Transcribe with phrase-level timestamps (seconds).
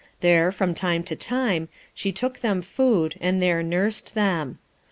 [0.21, 4.57] There, from time to time, she took them food, and there nursed them.